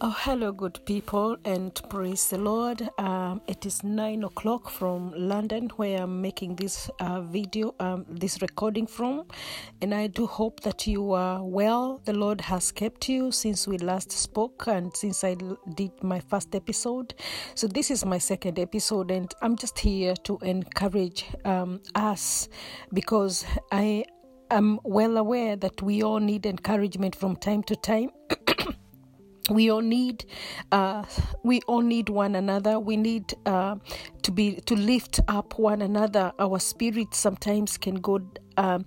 Oh, 0.00 0.14
hello, 0.16 0.52
good 0.52 0.78
people, 0.84 1.36
and 1.44 1.74
praise 1.90 2.28
the 2.28 2.38
Lord. 2.38 2.88
Um, 2.98 3.40
it 3.48 3.66
is 3.66 3.82
nine 3.82 4.22
o'clock 4.22 4.70
from 4.70 5.12
London, 5.16 5.70
where 5.74 6.04
I'm 6.04 6.22
making 6.22 6.54
this 6.54 6.88
uh, 7.00 7.22
video, 7.22 7.74
um, 7.80 8.06
this 8.08 8.40
recording 8.40 8.86
from, 8.86 9.26
and 9.82 9.92
I 9.92 10.06
do 10.06 10.28
hope 10.28 10.60
that 10.60 10.86
you 10.86 11.10
are 11.14 11.42
well. 11.42 12.00
The 12.04 12.12
Lord 12.12 12.40
has 12.42 12.70
kept 12.70 13.08
you 13.08 13.32
since 13.32 13.66
we 13.66 13.76
last 13.78 14.12
spoke 14.12 14.68
and 14.68 14.96
since 14.96 15.24
I 15.24 15.36
did 15.74 15.90
my 16.00 16.20
first 16.20 16.54
episode. 16.54 17.14
So, 17.56 17.66
this 17.66 17.90
is 17.90 18.04
my 18.04 18.18
second 18.18 18.60
episode, 18.60 19.10
and 19.10 19.34
I'm 19.42 19.56
just 19.56 19.80
here 19.80 20.14
to 20.14 20.38
encourage 20.42 21.24
um, 21.44 21.80
us 21.96 22.48
because 22.94 23.44
I 23.72 24.04
am 24.48 24.78
well 24.84 25.16
aware 25.16 25.56
that 25.56 25.82
we 25.82 26.04
all 26.04 26.20
need 26.20 26.46
encouragement 26.46 27.16
from 27.16 27.34
time 27.34 27.64
to 27.64 27.74
time 27.74 28.10
we 29.48 29.70
all 29.70 29.80
need 29.80 30.24
uh, 30.72 31.04
we 31.42 31.60
all 31.62 31.82
need 31.82 32.08
one 32.08 32.34
another. 32.34 32.78
We 32.78 32.96
need 32.96 33.34
uh, 33.46 33.76
to 34.22 34.32
be 34.32 34.56
to 34.66 34.74
lift 34.74 35.20
up 35.28 35.58
one 35.58 35.82
another. 35.82 36.32
Our 36.38 36.58
spirit 36.58 37.14
sometimes 37.14 37.76
can 37.78 37.96
go 37.96 38.20
um, 38.56 38.84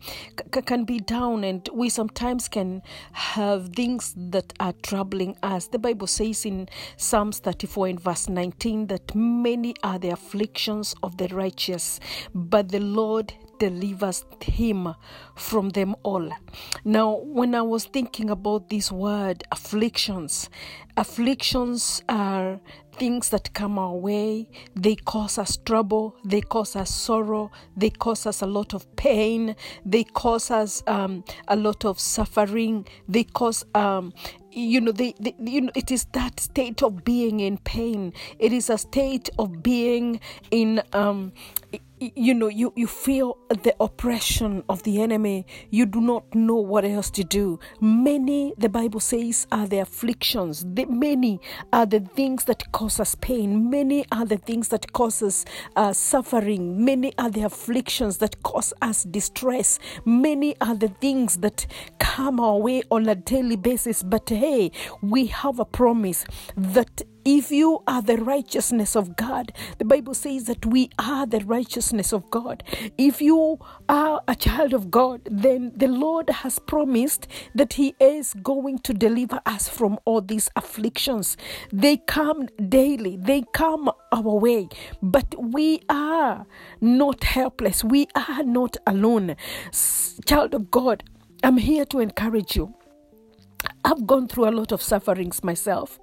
c- 0.53 0.61
can 0.61 0.83
be 0.83 0.99
down 0.99 1.43
and 1.43 1.67
we 1.73 1.89
sometimes 1.89 2.47
can 2.47 2.81
have 3.13 3.69
things 3.69 4.13
that 4.17 4.53
are 4.59 4.73
troubling 4.83 5.35
us. 5.43 5.67
The 5.67 5.79
bible 5.79 6.07
says 6.07 6.45
in 6.45 6.67
psalms 6.97 7.39
34 7.39 7.87
and 7.87 7.99
verse 7.99 8.29
19 8.29 8.87
that 8.87 9.15
many 9.15 9.75
are 9.83 9.97
the 9.99 10.09
afflictions 10.09 10.93
of 11.03 11.17
the 11.17 11.27
righteous 11.29 11.99
but 12.33 12.69
the 12.69 12.79
lord 12.79 13.33
delivers 13.61 14.25
him 14.41 14.95
from 15.35 15.69
them 15.69 15.95
all. 16.01 16.31
Now, 16.83 17.17
when 17.17 17.53
I 17.53 17.61
was 17.61 17.85
thinking 17.85 18.31
about 18.31 18.69
this 18.69 18.91
word 18.91 19.43
afflictions, 19.51 20.49
afflictions 20.97 22.01
are 22.09 22.59
things 22.93 23.29
that 23.29 23.53
come 23.53 23.77
our 23.77 23.93
way. 23.93 24.49
They 24.75 24.95
cause 24.95 25.37
us 25.37 25.57
trouble, 25.57 26.15
they 26.25 26.41
cause 26.41 26.75
us 26.75 26.89
sorrow, 26.89 27.51
they 27.77 27.91
cause 27.91 28.25
us 28.25 28.41
a 28.41 28.47
lot 28.47 28.73
of 28.73 28.95
pain, 28.95 29.55
they 29.85 30.05
cause 30.05 30.49
us 30.49 30.81
um, 30.87 31.23
a 31.47 31.55
lot 31.55 31.85
of 31.85 31.99
suffering, 31.99 32.87
they 33.07 33.25
cause 33.25 33.63
um, 33.75 34.11
you 34.51 34.81
know 34.81 34.91
they, 34.91 35.13
they, 35.19 35.35
you 35.39 35.61
know 35.61 35.71
it 35.75 35.91
is 35.91 36.05
that 36.13 36.39
state 36.39 36.81
of 36.83 37.05
being 37.05 37.39
in 37.39 37.57
pain 37.59 38.11
it 38.37 38.51
is 38.51 38.69
a 38.69 38.77
state 38.77 39.29
of 39.39 39.63
being 39.63 40.19
in 40.51 40.81
um 40.91 41.31
you 42.01 42.33
know 42.33 42.47
you 42.47 42.73
you 42.75 42.87
feel 42.87 43.37
the 43.49 43.75
oppression 43.79 44.63
of 44.69 44.81
the 44.83 45.01
enemy. 45.01 45.45
You 45.69 45.85
do 45.85 46.01
not 46.01 46.33
know 46.33 46.55
what 46.55 46.83
else 46.83 47.11
to 47.11 47.23
do. 47.23 47.59
Many 47.79 48.53
the 48.57 48.69
bible 48.69 48.99
says 48.99 49.45
are 49.51 49.67
the 49.67 49.79
afflictions. 49.79 50.65
The 50.73 50.85
many 50.85 51.39
are 51.71 51.85
the 51.85 51.99
things 51.99 52.45
that 52.45 52.71
cause 52.71 52.99
us 52.99 53.15
pain. 53.15 53.69
Many 53.69 54.05
are 54.11 54.25
the 54.25 54.37
things 54.37 54.69
that 54.69 54.93
cause 54.93 55.21
us 55.21 55.45
uh, 55.75 55.93
suffering. 55.93 56.83
Many 56.83 57.13
are 57.17 57.29
the 57.29 57.43
afflictions 57.43 58.17
that 58.17 58.41
cause 58.43 58.73
us 58.81 59.03
distress. 59.03 59.77
Many 60.03 60.55
are 60.59 60.75
the 60.75 60.89
things 60.89 61.37
that 61.37 61.67
come 61.99 62.39
our 62.39 62.57
way 62.57 62.81
on 62.89 63.07
a 63.07 63.15
daily 63.15 63.57
basis. 63.57 64.01
But 64.01 64.27
hey 64.29 64.71
we 65.01 65.27
have 65.27 65.59
a 65.59 65.65
promise 65.65 66.25
that 66.57 67.03
if 67.25 67.51
you 67.51 67.83
are 67.87 68.01
the 68.01 68.17
righteousness 68.17 68.95
of 68.95 69.15
God, 69.15 69.51
the 69.77 69.85
Bible 69.85 70.13
says 70.13 70.45
that 70.45 70.65
we 70.65 70.89
are 70.97 71.25
the 71.25 71.39
righteousness 71.39 72.11
of 72.13 72.29
God. 72.31 72.63
If 72.97 73.21
you 73.21 73.59
are 73.87 74.21
a 74.27 74.35
child 74.35 74.73
of 74.73 74.89
God, 74.89 75.21
then 75.25 75.71
the 75.75 75.87
Lord 75.87 76.29
has 76.29 76.59
promised 76.59 77.27
that 77.53 77.73
He 77.73 77.95
is 77.99 78.33
going 78.41 78.79
to 78.79 78.93
deliver 78.93 79.39
us 79.45 79.69
from 79.69 79.99
all 80.05 80.21
these 80.21 80.49
afflictions. 80.55 81.37
They 81.71 81.97
come 81.97 82.47
daily, 82.69 83.17
they 83.17 83.43
come 83.53 83.91
our 84.11 84.35
way, 84.35 84.69
but 85.01 85.35
we 85.37 85.81
are 85.89 86.45
not 86.79 87.23
helpless, 87.23 87.83
we 87.83 88.07
are 88.15 88.43
not 88.43 88.77
alone. 88.87 89.35
Child 90.25 90.55
of 90.55 90.71
God, 90.71 91.03
I'm 91.43 91.57
here 91.57 91.85
to 91.85 91.99
encourage 91.99 92.55
you. 92.55 92.73
I've 93.83 94.05
gone 94.05 94.27
through 94.27 94.49
a 94.49 94.51
lot 94.51 94.71
of 94.71 94.81
sufferings 94.81 95.43
myself. 95.43 95.99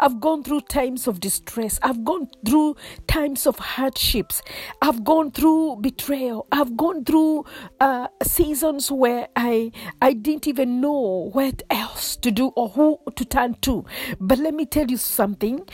I've 0.00 0.20
gone 0.20 0.42
through 0.42 0.62
times 0.62 1.06
of 1.06 1.20
distress. 1.20 1.78
I've 1.82 2.04
gone 2.04 2.28
through 2.44 2.76
times 3.06 3.46
of 3.46 3.58
hardships. 3.58 4.42
I've 4.82 5.04
gone 5.04 5.30
through 5.32 5.76
betrayal. 5.80 6.46
I've 6.52 6.76
gone 6.76 7.04
through 7.04 7.44
uh, 7.80 8.08
seasons 8.22 8.90
where 8.90 9.28
I 9.36 9.72
I 10.00 10.12
didn't 10.12 10.46
even 10.46 10.80
know 10.80 11.30
what 11.32 11.62
else 11.70 12.16
to 12.16 12.30
do 12.30 12.48
or 12.56 12.68
who 12.70 12.98
to 13.14 13.24
turn 13.24 13.54
to. 13.62 13.84
But 14.20 14.38
let 14.38 14.54
me 14.54 14.66
tell 14.66 14.86
you 14.90 14.96
something 14.96 15.66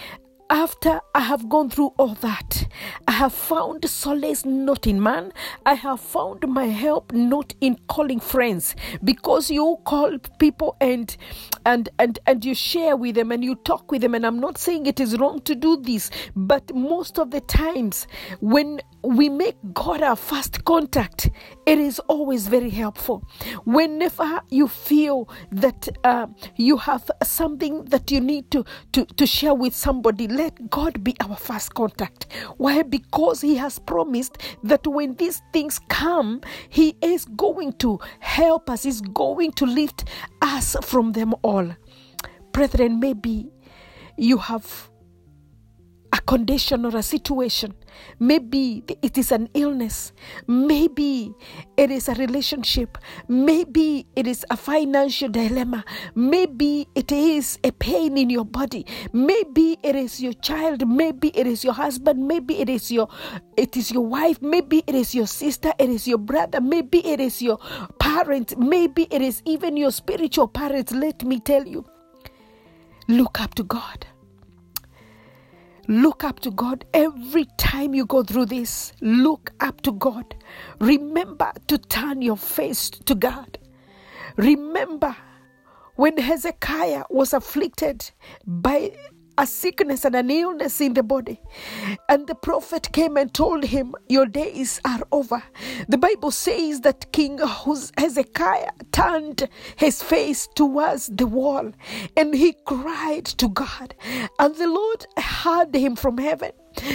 after 0.51 1.01
I 1.15 1.21
have 1.21 1.49
gone 1.49 1.71
through 1.71 1.95
all 1.99 2.15
that, 2.17 2.67
I 3.09 3.13
have 3.13 3.33
found 3.33 3.89
solace 3.89 4.45
not 4.45 4.87
in 4.87 5.03
man. 5.03 5.33
I 5.65 5.75
have 5.75 6.01
found 6.01 6.47
my 6.47 6.67
help 6.67 7.13
not 7.13 7.55
in 7.61 7.79
calling 7.89 8.21
friends 8.21 8.75
because 9.03 9.51
you 9.51 9.79
call 9.85 10.19
people 10.39 10.77
and 10.81 11.17
and 11.65 11.89
and 11.99 12.19
and 12.27 12.45
you 12.45 12.55
share 12.55 12.97
with 12.97 13.15
them 13.15 13.33
and 13.33 13.45
you 13.45 13.55
talk 13.55 13.91
with 13.91 14.03
them 14.03 14.15
and 14.15 14.27
I'm 14.27 14.41
not 14.41 14.59
saying 14.59 14.87
it 14.87 15.01
is 15.01 15.19
wrong 15.19 15.41
to 15.43 15.55
do 15.55 15.77
this, 15.77 16.11
but 16.37 16.75
most 16.75 17.19
of 17.19 17.31
the 17.31 17.41
times 17.41 18.07
when 18.41 18.81
we 19.03 19.29
make 19.29 19.57
God 19.73 20.03
our 20.03 20.17
first 20.17 20.65
contact, 20.65 21.31
it 21.67 21.79
is 21.79 21.99
always 22.01 22.47
very 22.47 22.71
helpful. 22.71 23.25
Whenever 23.65 24.41
you 24.49 24.69
feel 24.69 25.29
that 25.51 25.89
uh, 26.05 26.27
you 26.57 26.77
have 26.77 27.11
something 27.23 27.85
that 27.87 28.11
you 28.11 28.21
need 28.21 28.51
to, 28.53 28.65
to, 28.93 29.05
to 29.05 29.27
share 29.27 29.55
with 29.55 29.75
somebody, 29.75 30.29
let 30.43 30.71
God 30.71 31.05
be 31.05 31.15
our 31.21 31.37
first 31.37 31.73
contact. 31.75 32.27
Why? 32.57 32.83
Because 32.83 33.41
He 33.41 33.55
has 33.57 33.79
promised 33.79 34.39
that 34.65 34.85
when 34.87 35.15
these 35.15 35.41
things 35.53 35.79
come, 35.89 36.41
He 36.69 36.97
is 37.01 37.25
going 37.25 37.75
to 37.75 38.01
help 38.19 38.69
us, 38.69 38.83
He's 38.83 39.01
going 39.01 39.53
to 39.53 39.67
lift 39.67 40.09
us 40.41 40.77
from 40.83 41.13
them 41.13 41.35
all. 41.43 41.69
Brethren, 42.51 42.99
maybe 42.99 43.53
you 44.17 44.37
have 44.37 44.91
condition 46.27 46.85
or 46.85 46.97
a 46.97 47.03
situation. 47.03 47.75
Maybe 48.19 48.85
it 49.03 49.19
is 49.19 49.33
an 49.33 49.49
illness. 49.55 50.13
Maybe 50.47 51.35
it 51.77 51.91
is 51.91 52.09
a 52.09 52.15
relationship. 52.15 52.99
Maybe 53.29 54.07
it 54.17 54.27
is 54.27 54.45
a 54.51 54.57
financial 54.57 55.29
dilemma. 55.29 55.85
Maybe 56.15 56.89
it 56.95 57.13
is 57.13 57.59
a 57.65 57.73
pain 57.73 58.17
in 58.17 58.31
your 58.31 58.45
body. 58.45 58.87
Maybe 59.13 59.79
it 59.83 59.97
is 59.97 60.21
your 60.21 60.33
child. 60.35 60.87
Maybe 60.89 61.29
it 61.29 61.47
is 61.47 61.65
your 61.65 61.75
husband. 61.75 62.27
Maybe 62.27 62.61
it 62.61 62.69
is 62.69 62.91
your 62.91 63.09
it 63.57 63.77
is 63.77 63.91
your 63.91 64.07
wife. 64.07 64.41
Maybe 64.41 64.83
it 64.87 64.95
is 64.95 65.15
your 65.15 65.27
sister. 65.27 65.73
It 65.79 65.91
is 65.91 66.09
your 66.09 66.19
brother. 66.19 66.61
Maybe 66.61 67.07
it 67.07 67.21
is 67.21 67.43
your 67.43 67.59
parent. 67.99 68.59
Maybe 68.59 69.07
it 69.11 69.23
is 69.23 69.43
even 69.45 69.77
your 69.77 69.91
spiritual 69.91 70.49
parents. 70.49 70.93
Let 70.93 71.25
me 71.25 71.41
tell 71.41 71.67
you. 71.67 71.85
Look 73.09 73.41
up 73.41 73.55
to 73.57 73.65
God. 73.65 74.07
Look 75.89 76.23
up 76.23 76.41
to 76.41 76.51
God 76.51 76.85
every 76.95 77.47
time 77.59 77.95
you 77.95 78.07
go 78.07 78.23
through 78.23 78.47
this. 78.47 78.93
Look 79.01 79.53
up 79.61 79.81
to 79.83 79.93
God. 79.93 80.35
Remember 80.81 81.53
to 81.67 81.79
turn 81.79 82.23
your 82.23 82.37
face 82.37 82.89
to 82.91 83.15
God. 83.15 83.59
Remember 84.37 85.17
when 85.97 86.17
Hezekiah 86.17 87.05
was 87.11 87.33
afflicted 87.33 88.11
by 88.47 88.93
a 89.39 89.47
sickness 89.47 90.05
and 90.05 90.15
an 90.15 90.31
illness 90.31 90.81
in 90.81 90.95
the 90.95 91.03
body. 91.03 91.41
And 92.09 92.27
the 92.27 92.35
prophet 92.35 92.93
came 92.93 93.17
and 93.17 93.33
told 93.33 93.65
him, 93.65 93.95
Your 94.09 94.27
days 94.27 94.81
are 94.85 95.01
over. 95.11 95.43
The 95.89 95.99
Bible 95.99 96.31
says 96.31 96.81
that 96.83 97.13
King 97.13 97.39
Hezekiah 97.39 98.73
turned 98.93 99.49
his 99.77 100.03
face 100.03 100.49
towards 100.55 101.07
the 101.09 101.27
wall 101.27 101.73
and 102.17 102.35
he 102.35 102.55
cried 102.65 103.27
to 103.27 103.49
God. 103.49 103.95
And 104.39 104.55
the 104.57 104.69
Lord 104.69 105.07
heard 105.19 105.75
him 105.75 105.97
from 105.97 106.19
heaven. 106.19 106.53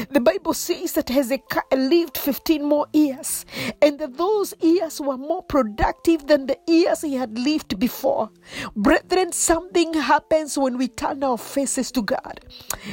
The 0.09 0.19
Bible 0.19 0.53
says 0.53 0.94
that 0.94 1.09
Hezekiah 1.09 1.75
lived 1.75 2.18
15 2.18 2.63
more 2.63 2.88
years, 2.94 3.45
and 3.81 4.00
that 4.00 4.18
those 4.18 4.53
years 4.59 5.00
were 5.00 5.18
more 5.18 5.44
productive 5.44 6.27
than 6.27 6.47
the 6.47 6.57
years 6.68 7.01
he 7.01 7.15
had 7.15 7.38
lived 7.38 7.79
before. 7.79 8.29
Brethren, 8.75 9.31
something 9.31 9.94
happens 9.94 10.57
when 10.57 10.77
we 10.77 10.88
turn 10.88 11.24
our 11.24 11.38
faces 11.38 11.91
to 11.91 12.01
God. 12.01 12.41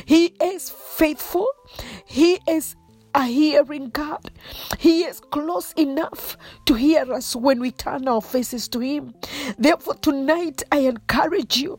He 0.04 0.26
is 0.42 0.70
faithful, 0.70 1.48
He 2.06 2.38
is 2.48 2.76
a 3.14 3.24
hearing 3.24 3.90
God. 3.90 4.30
He 4.78 5.04
is 5.04 5.20
close 5.20 5.72
enough 5.74 6.36
to 6.66 6.74
hear 6.74 7.12
us 7.12 7.36
when 7.36 7.60
we 7.60 7.70
turn 7.70 8.08
our 8.08 8.20
faces 8.20 8.68
to 8.68 8.80
Him. 8.80 9.14
Therefore, 9.56 9.94
tonight 9.94 10.62
I 10.72 10.78
encourage 10.78 11.56
you. 11.58 11.78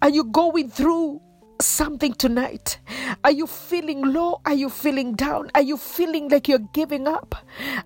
Are 0.00 0.08
you 0.10 0.24
going 0.24 0.70
through 0.70 1.20
something 1.64 2.14
tonight? 2.14 2.78
Are 3.24 3.30
you 3.30 3.46
feeling 3.46 4.02
low? 4.02 4.40
Are 4.44 4.54
you 4.54 4.68
feeling 4.68 5.14
down? 5.14 5.50
Are 5.54 5.62
you 5.62 5.76
feeling 5.76 6.28
like 6.28 6.48
you're 6.48 6.68
giving 6.72 7.06
up? 7.08 7.34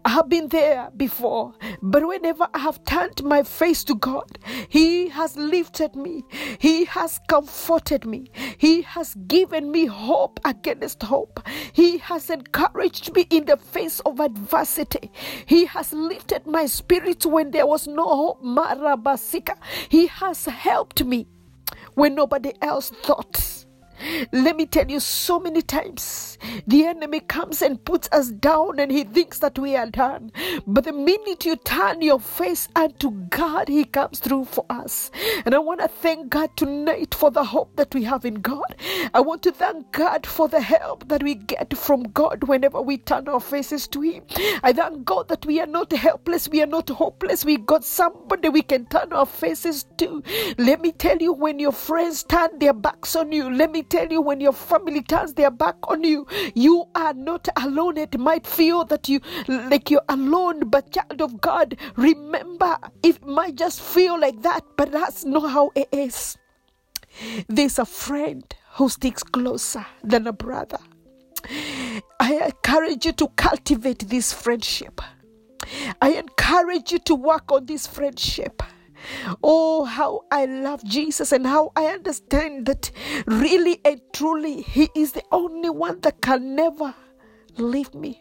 I 0.04 0.10
have 0.10 0.28
been 0.28 0.48
there 0.48 0.90
before, 0.96 1.54
but 1.82 2.06
whenever 2.06 2.48
I 2.54 2.58
have 2.58 2.84
turned 2.84 3.22
my 3.24 3.42
face 3.42 3.84
to 3.84 3.94
God, 3.94 4.38
He 4.68 5.08
has 5.08 5.36
lifted 5.36 5.94
me, 5.96 6.24
He 6.58 6.84
has 6.86 7.20
comforted 7.28 8.04
me, 8.06 8.30
He 8.58 8.82
has 8.82 9.14
given 9.26 9.70
me 9.70 9.86
hope 9.86 10.40
against 10.44 11.02
hope. 11.02 11.40
He 11.72 11.98
has 11.98 12.30
encouraged 12.30 13.14
me 13.14 13.26
in 13.30 13.44
the 13.46 13.56
face 13.56 14.00
of 14.00 14.20
adversity. 14.20 15.10
He 15.46 15.66
has 15.66 15.92
lifted 15.92 16.46
my 16.46 16.66
spirit 16.66 17.24
when 17.26 17.50
there 17.50 17.66
was 17.66 17.86
no 17.86 18.06
hope. 18.06 18.42
Marabasika. 18.42 19.56
He 19.88 20.06
has 20.06 20.44
helped 20.46 21.04
me 21.04 21.26
when 21.94 22.14
nobody 22.14 22.52
else 22.62 22.90
thought. 22.90 23.55
Let 24.32 24.56
me 24.56 24.66
tell 24.66 24.90
you, 24.90 25.00
so 25.00 25.38
many 25.40 25.62
times 25.62 26.38
the 26.66 26.84
enemy 26.86 27.20
comes 27.20 27.62
and 27.62 27.84
puts 27.84 28.08
us 28.12 28.30
down 28.30 28.78
and 28.78 28.90
he 28.92 29.04
thinks 29.04 29.38
that 29.40 29.58
we 29.58 29.76
are 29.76 29.86
done. 29.90 30.32
But 30.66 30.84
the 30.84 30.92
minute 30.92 31.44
you 31.44 31.56
turn 31.56 32.02
your 32.02 32.20
face 32.20 32.68
unto 32.76 33.10
God, 33.10 33.68
he 33.68 33.84
comes 33.84 34.18
through 34.18 34.46
for 34.46 34.64
us. 34.70 35.10
And 35.44 35.54
I 35.54 35.58
want 35.58 35.80
to 35.80 35.88
thank 35.88 36.30
God 36.30 36.56
tonight 36.56 37.14
for 37.14 37.30
the 37.30 37.44
hope 37.44 37.76
that 37.76 37.94
we 37.94 38.04
have 38.04 38.24
in 38.24 38.36
God. 38.36 38.76
I 39.14 39.20
want 39.20 39.42
to 39.44 39.52
thank 39.52 39.92
God 39.92 40.26
for 40.26 40.48
the 40.48 40.60
help 40.60 41.08
that 41.08 41.22
we 41.22 41.34
get 41.34 41.76
from 41.76 42.02
God 42.04 42.44
whenever 42.44 42.80
we 42.80 42.98
turn 42.98 43.28
our 43.28 43.40
faces 43.40 43.88
to 43.88 44.00
Him. 44.00 44.24
I 44.62 44.72
thank 44.72 45.04
God 45.04 45.28
that 45.28 45.46
we 45.46 45.60
are 45.60 45.66
not 45.66 45.92
helpless, 45.92 46.48
we 46.48 46.62
are 46.62 46.66
not 46.66 46.88
hopeless. 46.88 47.44
We 47.44 47.56
got 47.56 47.84
somebody 47.84 48.48
we 48.48 48.62
can 48.62 48.86
turn 48.86 49.12
our 49.12 49.26
faces 49.26 49.84
to. 49.98 50.22
Let 50.58 50.80
me 50.80 50.92
tell 50.92 51.18
you, 51.18 51.32
when 51.32 51.58
your 51.58 51.72
friends 51.72 52.24
turn 52.24 52.58
their 52.58 52.72
backs 52.74 53.16
on 53.16 53.32
you, 53.32 53.50
let 53.50 53.70
me 53.70 53.82
tell 53.82 53.95
you, 54.04 54.20
when 54.20 54.40
your 54.40 54.52
family 54.52 55.02
turns 55.02 55.34
their 55.34 55.50
back 55.50 55.76
on 55.88 56.04
you, 56.04 56.26
you 56.54 56.84
are 56.94 57.14
not 57.14 57.48
alone. 57.56 57.96
It 57.96 58.18
might 58.18 58.46
feel 58.46 58.84
that 58.84 59.08
you 59.08 59.20
like 59.48 59.90
you're 59.90 60.02
alone, 60.08 60.68
but 60.68 60.92
child 60.92 61.20
of 61.20 61.40
God, 61.40 61.76
remember, 61.96 62.78
it 63.02 63.24
might 63.26 63.56
just 63.56 63.80
feel 63.80 64.18
like 64.20 64.42
that, 64.42 64.64
but 64.76 64.92
that's 64.92 65.24
not 65.24 65.50
how 65.50 65.72
it 65.74 65.88
is. 65.92 66.36
There's 67.48 67.78
a 67.78 67.86
friend 67.86 68.44
who 68.72 68.88
sticks 68.88 69.22
closer 69.22 69.86
than 70.04 70.26
a 70.26 70.32
brother. 70.32 70.78
I 72.20 72.34
encourage 72.46 73.06
you 73.06 73.12
to 73.12 73.28
cultivate 73.28 74.08
this 74.08 74.32
friendship. 74.32 75.00
I 76.00 76.12
encourage 76.12 76.92
you 76.92 76.98
to 77.00 77.14
work 77.14 77.50
on 77.50 77.66
this 77.66 77.86
friendship. 77.86 78.62
Oh, 79.42 79.84
how 79.84 80.22
I 80.30 80.46
love 80.46 80.84
Jesus 80.84 81.32
and 81.32 81.46
how 81.46 81.72
I 81.76 81.86
understand 81.86 82.66
that 82.66 82.90
really 83.26 83.80
and 83.84 84.00
truly 84.12 84.62
He 84.62 84.88
is 84.94 85.12
the 85.12 85.22
only 85.32 85.70
one 85.70 86.00
that 86.00 86.20
can 86.20 86.54
never 86.54 86.94
leave 87.56 87.94
me. 87.94 88.20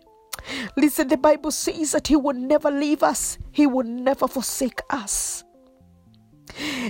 Listen, 0.77 1.07
the 1.07 1.17
Bible 1.17 1.51
says 1.51 1.91
that 1.93 2.07
He 2.07 2.15
will 2.15 2.33
never 2.33 2.69
leave 2.71 3.03
us, 3.03 3.37
He 3.51 3.67
will 3.67 3.85
never 3.85 4.27
forsake 4.27 4.81
us. 4.89 5.43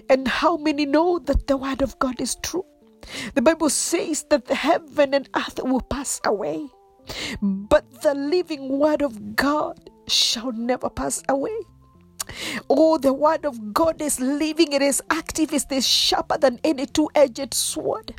And 0.09 0.27
how 0.27 0.57
many 0.57 0.85
know 0.85 1.19
that 1.19 1.47
the 1.47 1.57
Word 1.57 1.81
of 1.81 1.97
God 1.99 2.19
is 2.19 2.35
true? 2.35 2.65
The 3.33 3.41
Bible 3.41 3.69
says 3.69 4.25
that 4.29 4.45
the 4.45 4.55
heaven 4.55 5.13
and 5.13 5.29
earth 5.35 5.59
will 5.63 5.81
pass 5.81 6.19
away, 6.25 6.67
but 7.41 8.01
the 8.01 8.13
living 8.13 8.79
Word 8.79 9.01
of 9.01 9.35
God 9.35 9.89
shall 10.07 10.51
never 10.51 10.89
pass 10.89 11.23
away. 11.29 11.57
Oh, 12.69 12.97
the 12.97 13.13
word 13.13 13.45
of 13.45 13.73
God 13.73 14.01
is 14.01 14.19
living, 14.19 14.73
it 14.73 14.81
is 14.81 15.01
active, 15.09 15.53
it 15.53 15.71
is 15.71 15.87
sharper 15.87 16.37
than 16.37 16.59
any 16.63 16.85
two 16.85 17.09
edged 17.15 17.53
sword. 17.53 18.13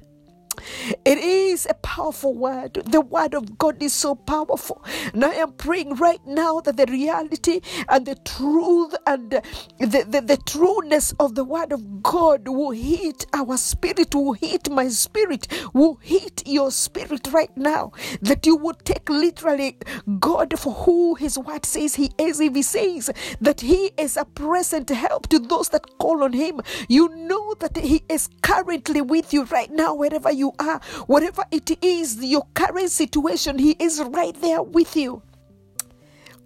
It 1.05 1.19
is 1.19 1.67
a 1.69 1.75
powerful 1.75 2.35
word. 2.35 2.75
The 2.87 3.00
word 3.00 3.35
of 3.35 3.58
God 3.58 3.82
is 3.82 3.93
so 3.93 4.14
powerful. 4.14 4.85
And 5.12 5.25
I 5.25 5.35
am 5.35 5.53
praying 5.53 5.97
right 5.97 6.25
now 6.26 6.61
that 6.61 6.76
the 6.76 6.87
reality 6.87 7.61
and 7.88 8.06
the 8.06 8.17
truth 8.17 8.94
and 9.06 9.31
the, 9.31 10.06
the, 10.08 10.20
the 10.20 10.38
trueness 10.47 11.12
of 11.20 11.35
the 11.35 11.44
word 11.44 11.73
of 11.73 12.03
God 12.03 12.49
will 12.49 12.70
hit 12.73 13.26
our 13.32 13.56
spirit, 13.56 14.14
will 14.14 14.35
hit 14.35 14.70
my 14.70 14.88
spirit, 14.88 15.49
will 15.73 15.97
hit 16.03 16.43
your 16.47 16.70
spirit 16.70 17.29
right 17.32 17.55
now. 17.56 17.93
That 18.23 18.47
you 18.47 18.56
would 18.56 18.85
take 18.85 19.08
literally 19.08 19.79
God 20.20 20.58
for 20.58 20.73
who 20.73 21.14
his 21.14 21.38
word 21.38 21.64
says 21.67 21.97
he 21.97 22.12
is. 22.19 22.41
If 22.41 22.55
he 22.55 22.62
says 22.62 23.11
that 23.41 23.61
he 23.61 23.93
is 23.97 24.17
a 24.17 24.25
present 24.25 24.91
help 24.91 25.29
to 25.29 25.38
those 25.38 25.69
that 25.70 25.99
call 25.99 26.25
on 26.25 26.32
him, 26.32 26.61
you 26.88 27.08
know 27.17 27.55
that 27.61 27.76
he 27.76 28.03
is 28.08 28.29
currently 28.43 29.00
with 29.00 29.32
you 29.32 29.44
right 29.44 29.70
now, 29.70 29.94
wherever 29.94 30.31
you 30.31 30.45
are, 30.58 30.81
whatever 31.06 31.44
it 31.50 31.70
is, 31.82 32.22
your 32.25 32.46
current 32.54 32.90
situation, 32.90 33.58
He 33.58 33.72
is 33.78 34.02
right 34.02 34.34
there 34.40 34.62
with 34.62 34.96
you. 34.96 35.22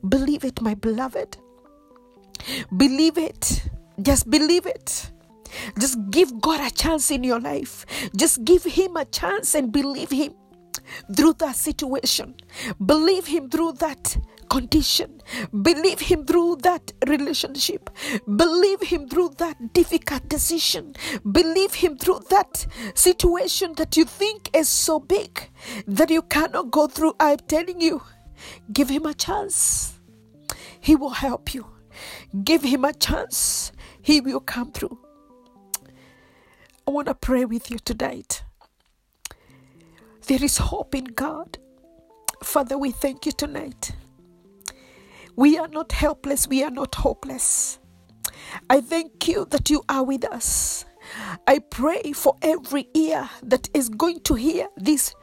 Believe 0.06 0.44
it, 0.44 0.60
my 0.60 0.74
beloved. 0.74 1.36
Believe 2.76 3.18
it. 3.18 3.68
Just 4.00 4.30
believe 4.30 4.66
it. 4.66 5.10
Just 5.78 5.98
give 6.10 6.40
God 6.40 6.60
a 6.60 6.70
chance 6.70 7.10
in 7.10 7.24
your 7.24 7.40
life. 7.40 7.84
Just 8.16 8.44
give 8.44 8.64
Him 8.64 8.96
a 8.96 9.04
chance 9.04 9.54
and 9.54 9.72
believe 9.72 10.10
Him 10.10 10.34
through 11.14 11.34
that 11.34 11.56
situation. 11.56 12.34
Believe 12.84 13.26
Him 13.26 13.50
through 13.50 13.72
that 13.72 14.16
condition. 14.50 15.22
Believe 15.62 16.00
Him 16.00 16.26
through 16.26 16.56
that 16.56 16.92
relationship. 17.06 17.88
Believe 18.26 18.82
Him 18.82 19.08
through 19.08 19.30
that 19.38 19.72
difficult 19.72 20.28
decision. 20.28 20.94
Believe 21.30 21.74
Him 21.74 21.96
through 21.96 22.20
that 22.28 22.66
situation 22.94 23.74
that 23.76 23.96
you 23.96 24.04
think 24.04 24.50
is 24.54 24.68
so 24.68 24.98
big 25.00 25.48
that 25.86 26.10
you 26.10 26.22
cannot 26.22 26.70
go 26.70 26.86
through. 26.88 27.14
I'm 27.18 27.38
telling 27.38 27.80
you, 27.80 28.02
give 28.72 28.90
Him 28.90 29.06
a 29.06 29.14
chance. 29.14 29.98
He 30.80 30.96
will 30.96 31.10
help 31.10 31.54
you. 31.54 31.66
Give 32.44 32.62
Him 32.62 32.84
a 32.84 32.92
chance. 32.92 33.72
He 34.02 34.20
will 34.20 34.40
come 34.40 34.72
through. 34.72 34.98
I 36.86 36.90
want 36.90 37.06
to 37.06 37.14
pray 37.14 37.44
with 37.44 37.70
you 37.70 37.78
tonight. 37.78 38.42
There 40.26 40.42
is 40.42 40.58
hope 40.58 40.94
in 40.94 41.04
God. 41.04 41.58
Father, 42.42 42.76
we 42.78 42.90
thank 42.90 43.26
you 43.26 43.32
tonight. 43.32 43.92
We 45.40 45.56
are 45.56 45.68
not 45.68 45.92
helpless, 45.92 46.46
we 46.46 46.62
are 46.64 46.70
not 46.70 46.96
hopeless. 46.96 47.78
I 48.68 48.82
thank 48.82 49.26
you 49.26 49.46
that 49.46 49.70
you 49.70 49.82
are 49.88 50.04
with 50.04 50.22
us. 50.22 50.84
I 51.46 51.60
pray 51.60 52.12
for 52.12 52.36
every 52.42 52.88
ear 52.92 53.30
that 53.44 53.70
is 53.72 53.88
going 53.88 54.20
to 54.24 54.34
hear 54.34 54.68
this 54.76 55.14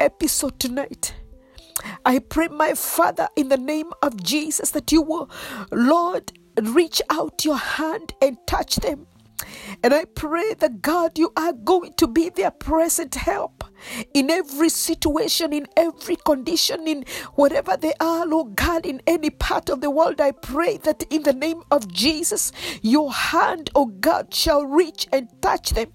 episode 0.00 0.58
tonight. 0.58 1.14
I 2.06 2.20
pray, 2.20 2.48
my 2.48 2.72
Father, 2.72 3.28
in 3.36 3.50
the 3.50 3.58
name 3.58 3.92
of 4.00 4.16
Jesus, 4.22 4.70
that 4.70 4.92
you 4.92 5.02
will, 5.02 5.28
Lord, 5.70 6.32
reach 6.58 7.02
out 7.10 7.44
your 7.44 7.58
hand 7.58 8.14
and 8.22 8.38
touch 8.46 8.76
them. 8.76 9.06
And 9.82 9.94
I 9.94 10.04
pray 10.04 10.54
that 10.54 10.82
God, 10.82 11.18
you 11.18 11.32
are 11.36 11.52
going 11.52 11.94
to 11.94 12.06
be 12.06 12.28
their 12.30 12.50
present 12.50 13.14
help 13.14 13.64
in 14.14 14.30
every 14.30 14.68
situation, 14.68 15.52
in 15.52 15.66
every 15.76 16.16
condition, 16.16 16.86
in 16.88 17.04
whatever 17.34 17.76
they 17.76 17.92
are, 18.00 18.26
Lord 18.26 18.56
God, 18.56 18.86
in 18.86 19.02
any 19.06 19.30
part 19.30 19.68
of 19.68 19.80
the 19.80 19.90
world. 19.90 20.20
I 20.20 20.32
pray 20.32 20.78
that 20.78 21.04
in 21.10 21.22
the 21.24 21.32
name 21.32 21.62
of 21.70 21.92
Jesus, 21.92 22.52
your 22.82 23.12
hand, 23.12 23.70
oh 23.74 23.86
God, 23.86 24.34
shall 24.34 24.64
reach 24.64 25.06
and 25.12 25.28
touch 25.42 25.70
them 25.70 25.92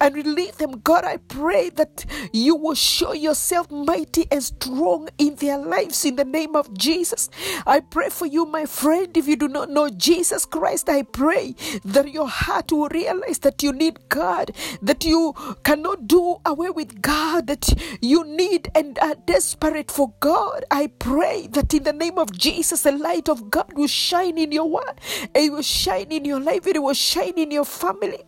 and 0.00 0.14
relieve 0.14 0.56
them. 0.58 0.80
God, 0.80 1.04
I 1.04 1.18
pray 1.18 1.70
that 1.70 2.04
you 2.32 2.54
will 2.54 2.74
show 2.74 3.12
yourself 3.12 3.70
mighty 3.70 4.26
and 4.30 4.42
strong 4.42 5.08
in 5.18 5.36
their 5.36 5.58
lives 5.58 6.04
in 6.04 6.16
the 6.16 6.24
name 6.24 6.56
of 6.56 6.72
Jesus. 6.76 7.28
I 7.66 7.80
pray 7.80 8.08
for 8.10 8.26
you, 8.26 8.46
my 8.46 8.66
friend. 8.66 9.16
If 9.16 9.26
you 9.26 9.36
do 9.36 9.48
not 9.48 9.70
know 9.70 9.88
Jesus 9.88 10.44
Christ, 10.44 10.88
I 10.88 11.02
pray 11.02 11.54
that 11.84 12.12
your 12.12 12.28
heart 12.28 12.72
will 12.72 12.88
realize 12.88 13.40
that 13.40 13.62
you 13.62 13.72
need 13.72 14.08
God, 14.08 14.52
that 14.82 15.04
you 15.04 15.34
cannot 15.64 16.06
do 16.06 16.36
away 16.44 16.70
with 16.70 17.02
God, 17.02 17.46
that 17.46 17.68
you 18.00 18.24
need 18.24 18.70
and 18.74 18.98
are 18.98 19.14
desperate 19.26 19.90
for 19.90 20.12
God. 20.20 20.64
I 20.70 20.88
pray 20.98 21.46
that 21.48 21.74
in 21.74 21.84
the 21.84 21.92
name 21.92 22.18
of 22.18 22.32
Jesus, 22.32 22.82
the 22.82 22.92
light 22.92 23.28
of 23.28 23.50
God 23.50 23.72
will 23.74 23.86
shine 23.86 24.38
in 24.38 24.52
your 24.52 24.68
world, 24.68 25.00
it 25.34 25.52
will 25.52 25.62
shine 25.62 26.12
in 26.12 26.24
your 26.24 26.40
life, 26.40 26.66
it 26.66 26.82
will 26.82 26.94
shine 26.94 27.34
in 27.36 27.50
your 27.50 27.64
family 27.64 28.24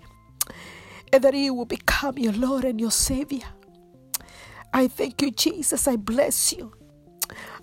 and 1.12 1.22
that 1.24 1.34
He 1.34 1.50
will 1.50 1.64
become 1.64 2.18
your 2.18 2.32
Lord 2.32 2.64
and 2.64 2.80
your 2.80 2.90
Savior. 2.90 3.46
I 4.72 4.88
thank 4.88 5.22
you, 5.22 5.30
Jesus. 5.30 5.88
I 5.88 5.96
bless 5.96 6.52
you. 6.52 6.72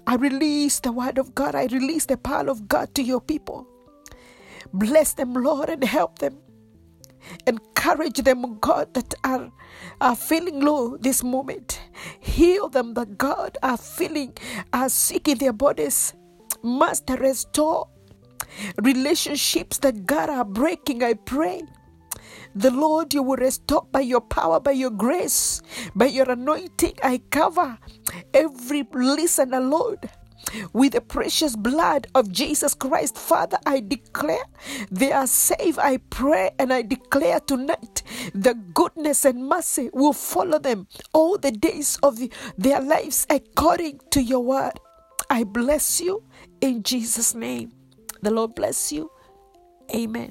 I 0.07 0.15
release 0.15 0.79
the 0.79 0.91
word 0.91 1.17
of 1.17 1.33
God. 1.35 1.55
I 1.55 1.65
release 1.65 2.05
the 2.05 2.17
power 2.17 2.49
of 2.49 2.67
God 2.67 2.93
to 2.95 3.03
your 3.03 3.21
people. 3.21 3.67
Bless 4.73 5.13
them, 5.13 5.33
Lord, 5.33 5.69
and 5.69 5.83
help 5.83 6.19
them. 6.19 6.37
Encourage 7.47 8.17
them, 8.17 8.59
God, 8.59 8.93
that 8.93 9.13
are, 9.23 9.51
are 9.99 10.15
feeling 10.15 10.59
low 10.61 10.97
this 10.97 11.23
moment. 11.23 11.81
Heal 12.19 12.69
them, 12.69 12.93
that 12.93 13.17
God 13.17 13.57
are 13.63 13.77
feeling, 13.77 14.37
are 14.73 14.89
sick 14.89 15.27
in 15.27 15.39
their 15.39 15.53
bodies. 15.53 16.13
Master, 16.63 17.15
restore 17.15 17.87
relationships 18.81 19.79
that 19.79 20.05
God 20.05 20.29
are 20.29 20.45
breaking. 20.45 21.03
I 21.03 21.13
pray 21.13 21.63
the 22.55 22.71
Lord, 22.71 23.13
you 23.13 23.23
will 23.23 23.37
restore 23.37 23.87
by 23.91 24.01
your 24.01 24.21
power, 24.21 24.59
by 24.59 24.71
your 24.71 24.91
grace, 24.91 25.61
by 25.95 26.05
your 26.05 26.29
anointing. 26.29 26.93
I 27.03 27.21
cover 27.29 27.77
every 28.33 28.87
listener, 28.93 29.59
Lord. 29.59 30.09
with 30.73 30.93
the 30.93 31.01
precious 31.01 31.55
blood 31.55 32.07
of 32.15 32.31
Jesus 32.31 32.73
Christ. 32.73 33.17
Father, 33.17 33.57
I 33.65 33.79
declare 33.79 34.43
they 34.91 35.11
are 35.11 35.27
safe. 35.27 35.77
I 35.79 35.97
pray 35.97 36.51
and 36.59 36.73
I 36.73 36.81
declare 36.81 37.39
tonight 37.39 38.03
the 38.33 38.53
goodness 38.53 39.25
and 39.25 39.47
mercy 39.47 39.89
will 39.93 40.13
follow 40.13 40.59
them 40.59 40.87
all 41.13 41.37
the 41.37 41.51
days 41.51 41.97
of 42.03 42.19
their 42.57 42.81
lives 42.81 43.25
according 43.29 44.01
to 44.11 44.21
your 44.21 44.41
word. 44.41 44.79
I 45.29 45.43
bless 45.43 45.99
you 45.99 46.23
in 46.61 46.83
Jesus' 46.83 47.33
name. 47.35 47.71
The 48.21 48.31
Lord 48.31 48.55
bless 48.55 48.91
you. 48.91 49.11
Amen. 49.93 50.29